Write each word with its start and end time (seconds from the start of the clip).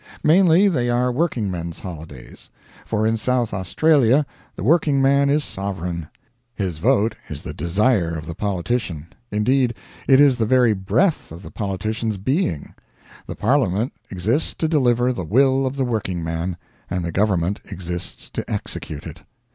Mainly 0.23 0.67
they 0.67 0.89
are 0.89 1.11
workingmen's 1.11 1.81
holidays; 1.81 2.49
for 2.87 3.05
in 3.05 3.17
South 3.17 3.53
Australia 3.53 4.25
the 4.55 4.63
workingman 4.63 5.29
is 5.29 5.43
sovereign; 5.43 6.07
his 6.55 6.79
vote 6.79 7.15
is 7.29 7.43
the 7.43 7.53
desire 7.53 8.15
of 8.17 8.25
the 8.25 8.33
politician 8.33 9.13
indeed, 9.31 9.75
it 10.07 10.19
is 10.19 10.39
the 10.39 10.45
very 10.47 10.73
breath 10.73 11.31
of 11.31 11.43
the 11.43 11.51
politician's 11.51 12.17
being; 12.17 12.73
the 13.27 13.35
parliament 13.35 13.93
exists 14.09 14.55
to 14.55 14.67
deliver 14.67 15.13
the 15.13 15.23
will 15.23 15.67
of 15.67 15.75
the 15.75 15.85
workingman, 15.85 16.57
and 16.89 17.05
the 17.05 17.11
government 17.11 17.59
exists 17.65 18.31
to 18.31 18.43
execute 18.49 19.05
it. 19.05 19.21